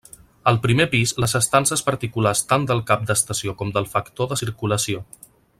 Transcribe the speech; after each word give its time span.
Al 0.51 0.55
primer 0.61 0.87
pis 0.93 1.13
les 1.23 1.35
estances 1.39 1.83
particulars 1.91 2.43
tant 2.53 2.67
del 2.71 2.83
cap 2.89 3.07
d'estació 3.13 3.57
com 3.63 3.77
del 3.77 3.89
factor 3.95 4.33
de 4.33 4.43
circulació. 4.47 5.09